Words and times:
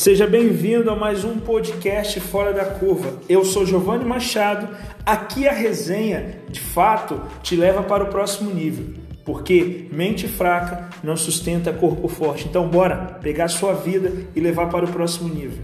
Seja 0.00 0.26
bem-vindo 0.26 0.90
a 0.90 0.96
mais 0.96 1.24
um 1.24 1.38
podcast 1.38 2.18
Fora 2.20 2.54
da 2.54 2.64
Curva. 2.64 3.20
Eu 3.28 3.44
sou 3.44 3.66
Giovanni 3.66 4.02
Machado. 4.02 4.74
Aqui 5.04 5.46
a 5.46 5.52
resenha, 5.52 6.38
de 6.48 6.58
fato, 6.58 7.20
te 7.42 7.54
leva 7.54 7.82
para 7.82 8.04
o 8.04 8.06
próximo 8.06 8.50
nível, 8.50 8.94
porque 9.26 9.88
mente 9.92 10.26
fraca 10.26 10.88
não 11.04 11.18
sustenta 11.18 11.70
corpo 11.70 12.08
forte. 12.08 12.48
Então, 12.48 12.66
bora 12.66 13.18
pegar 13.20 13.48
sua 13.48 13.74
vida 13.74 14.10
e 14.34 14.40
levar 14.40 14.70
para 14.70 14.86
o 14.86 14.90
próximo 14.90 15.28
nível. 15.28 15.62